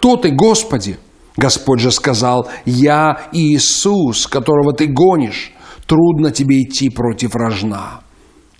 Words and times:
«Кто 0.00 0.16
ты, 0.16 0.30
Господи?» 0.30 0.98
Господь 1.36 1.80
же 1.80 1.90
сказал, 1.90 2.48
«Я 2.64 3.28
Иисус, 3.32 4.26
которого 4.26 4.72
ты 4.72 4.86
гонишь. 4.86 5.52
Трудно 5.86 6.30
тебе 6.30 6.62
идти 6.62 6.88
против 6.88 7.36
рожна». 7.36 8.00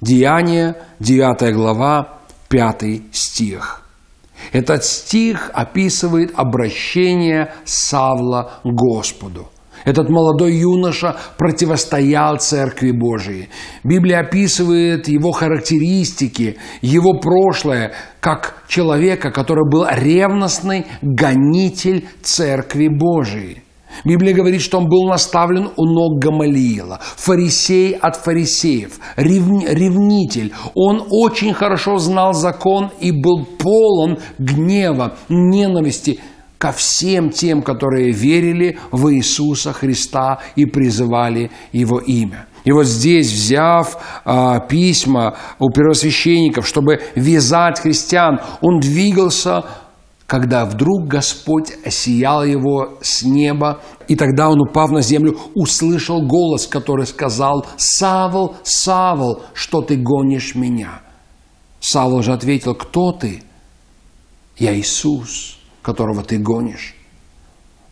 Деяние, 0.03 0.77
9 0.99 1.55
глава, 1.55 2.19
5 2.51 3.05
стих. 3.13 3.87
Этот 4.53 4.85
стих 4.85 5.51
описывает 5.55 6.33
обращение 6.37 7.55
Савла 7.65 8.61
к 8.63 8.69
Господу– 8.69 9.49
этот 9.85 10.09
молодой 10.09 10.55
юноша 10.55 11.17
противостоял 11.39 12.39
Церкви 12.39 12.91
Божией. 12.91 13.49
Библия 13.85 14.21
описывает 14.21 15.09
его 15.09 15.33
характеристики, 15.33 16.57
его 16.83 17.15
прошлое, 17.15 17.93
как 18.21 18.65
человека, 18.69 19.31
который 19.31 19.69
был 19.71 19.87
ревностный 19.91 20.87
гонитель 21.03 22.07
Церкви 22.23 22.89
Божией. 22.89 23.63
Библия 24.05 24.35
говорит, 24.35 24.63
что 24.63 24.79
он 24.79 24.89
был 24.89 25.09
наставлен 25.09 25.71
у 25.77 25.85
ног 25.85 26.23
Гамалиила, 26.23 27.01
фарисей 27.03 27.93
от 27.93 28.17
фарисеев, 28.17 28.99
ревнитель. 29.17 30.53
Он 30.75 31.05
очень 31.11 31.53
хорошо 31.53 31.99
знал 31.99 32.33
закон 32.33 32.91
и 33.01 33.11
был 33.11 33.45
полон 33.59 34.19
гнева, 34.39 35.17
ненависти 35.29 36.21
ко 36.61 36.73
всем 36.73 37.31
тем, 37.31 37.63
которые 37.63 38.13
верили 38.13 38.79
в 38.93 39.11
Иисуса 39.15 39.73
Христа 39.73 40.41
и 40.57 40.67
призывали 40.67 41.51
Его 41.73 41.99
имя. 42.01 42.49
И 42.65 42.73
вот 42.73 42.85
здесь, 42.85 43.33
взяв 43.33 43.97
э, 44.27 44.59
письма 44.69 45.39
у 45.59 45.71
первосвященников, 45.71 46.69
чтобы 46.69 47.01
вязать 47.15 47.81
христиан, 47.81 48.41
он 48.61 48.79
двигался, 48.79 49.65
когда 50.27 50.67
вдруг 50.67 51.09
Господь 51.09 51.73
осиял 51.83 52.45
его 52.45 52.99
с 53.01 53.23
неба, 53.23 53.81
и 54.07 54.15
тогда 54.15 54.51
он, 54.51 54.61
упав 54.61 54.91
на 54.91 55.01
землю, 55.01 55.39
услышал 55.55 56.21
голос, 56.27 56.67
который 56.67 57.07
сказал, 57.07 57.67
«Савл, 57.79 58.57
Савл, 58.65 59.45
что 59.55 59.81
ты 59.81 59.97
гонишь 59.97 60.55
меня?» 60.55 61.01
Савл 61.81 62.21
же 62.21 62.35
ответил, 62.35 62.75
«Кто 62.75 63.13
ты?» 63.13 63.43
«Я 64.59 64.79
Иисус, 64.79 65.60
которого 65.83 66.23
ты 66.23 66.39
гонишь. 66.39 66.95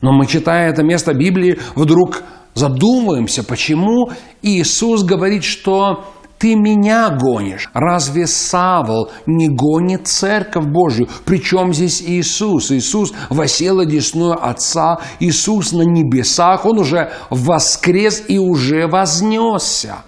Но 0.01 0.13
мы, 0.13 0.27
читая 0.27 0.71
это 0.71 0.83
место 0.83 1.15
Библии, 1.15 1.59
вдруг 1.75 2.23
задумываемся, 2.55 3.43
почему 3.43 4.11
Иисус 4.43 5.03
говорит, 5.03 5.45
что 5.45 6.05
ты 6.39 6.55
меня 6.55 7.11
гонишь. 7.11 7.69
Разве 7.75 8.27
Савол 8.27 9.11
не 9.27 9.49
гонит 9.49 10.07
Церковь 10.07 10.67
Божию? 10.67 11.09
Причем 11.25 11.73
здесь 11.75 12.01
Иисус? 12.01 12.71
Иисус 12.71 13.13
восел 13.29 13.81
одесную 13.81 14.39
Отца, 14.41 15.01
Иисус 15.19 15.73
на 15.73 15.83
небесах, 15.83 16.65
Он 16.65 16.79
уже 16.79 17.13
воскрес 17.31 18.25
и 18.29 18.39
уже 18.39 18.87
вознесся. 18.87 20.05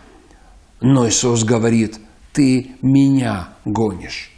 Но 0.81 1.09
Иисус 1.09 1.43
говорит, 1.45 1.99
ты 2.33 2.77
меня 2.81 3.49
гонишь. 3.65 4.31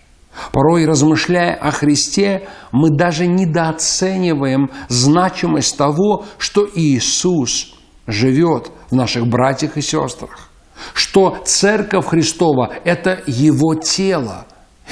Порой, 0.53 0.87
размышляя 0.87 1.55
о 1.55 1.71
Христе, 1.71 2.49
мы 2.73 2.91
даже 2.91 3.27
недооцениваем 3.27 4.71
значимость 4.89 5.77
того, 5.77 6.25
что 6.39 6.67
Иисус 6.75 7.75
живет 8.07 8.71
в 8.91 8.95
наших 8.95 9.27
братьях 9.27 9.77
и 9.77 9.83
сестрах, 9.83 10.49
что 10.95 11.39
Церковь 11.45 12.07
Христова– 12.07 12.73
это 12.85 13.23
Его 13.27 13.75
тело. 13.75 14.47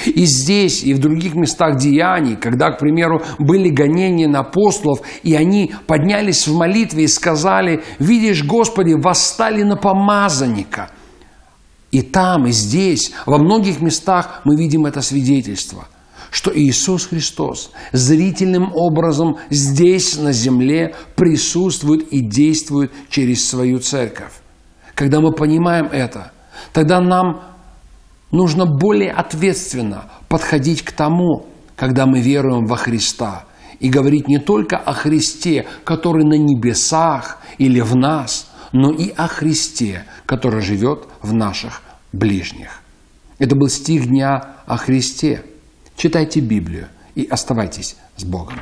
И 0.05 0.25
здесь, 0.25 0.83
и 0.83 0.93
в 0.93 0.99
других 0.99 1.35
местах 1.35 1.77
деяний, 1.77 2.35
когда, 2.35 2.71
к 2.71 2.79
примеру, 2.79 3.21
были 3.37 3.69
гонения 3.69 4.27
на 4.27 4.39
апостолов, 4.39 5.01
и 5.21 5.35
они 5.35 5.73
поднялись 5.85 6.47
в 6.47 6.55
молитве 6.55 7.03
и 7.03 7.07
сказали, 7.07 7.83
«Видишь, 7.99 8.43
Господи, 8.43 8.93
восстали 8.93 9.63
на 9.63 9.75
помазанника– 9.75 10.91
и 11.91 12.01
там, 12.01 12.47
и 12.47 12.51
здесь, 12.51 13.11
во 13.25 13.37
многих 13.37 13.81
местах 13.81 14.41
мы 14.45 14.55
видим 14.55 14.85
это 14.85 15.01
свидетельство, 15.01 15.87
что 16.31 16.51
Иисус 16.57 17.07
Христос 17.07 17.71
зрительным 17.91 18.71
образом 18.73 19.37
здесь, 19.49 20.17
на 20.17 20.31
земле, 20.31 20.95
присутствует 21.15 22.07
и 22.13 22.21
действует 22.21 22.93
через 23.09 23.49
свою 23.49 23.79
церковь. 23.79 24.31
Когда 24.95 25.19
мы 25.19 25.33
понимаем 25.33 25.87
это, 25.87 26.31
тогда 26.71 27.01
нам 27.01 27.41
нужно 28.31 28.65
более 28.65 29.11
ответственно 29.11 30.05
подходить 30.29 30.83
к 30.83 30.93
тому, 30.93 31.47
когда 31.75 32.05
мы 32.05 32.21
веруем 32.21 32.65
во 32.65 32.77
Христа, 32.77 33.43
и 33.81 33.89
говорить 33.89 34.29
не 34.29 34.37
только 34.37 34.77
о 34.77 34.93
Христе, 34.93 35.65
который 35.83 36.23
на 36.23 36.35
небесах 36.37 37.39
или 37.57 37.81
в 37.81 37.97
нас– 37.97 38.47
но 38.71 38.91
и 38.91 39.09
о 39.09 39.27
Христе, 39.27 40.05
который 40.25 40.61
живет 40.61 41.07
в 41.21 41.33
наших 41.33 41.81
ближних. 42.13 42.81
Это 43.39 43.55
был 43.55 43.69
стих 43.69 44.07
дня 44.07 44.55
о 44.67 44.77
Христе. 44.77 45.43
Читайте 45.95 46.39
Библию 46.39 46.87
и 47.15 47.25
оставайтесь 47.25 47.95
с 48.17 48.23
Богом. 48.23 48.59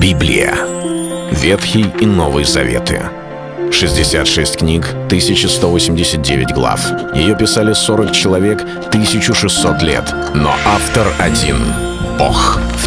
Библия. 0.00 0.54
Ветхий 1.30 1.86
и 2.00 2.06
Новый 2.06 2.44
Заветы. 2.44 3.02
66 3.72 4.56
книг, 4.56 4.88
1189 5.06 6.52
глав. 6.52 6.80
Ее 7.14 7.36
писали 7.36 7.72
40 7.72 8.12
человек, 8.12 8.62
1600 8.88 9.82
лет. 9.82 10.12
Но 10.34 10.52
автор 10.66 11.06
один— 11.18 11.56
Бог. 12.18 12.58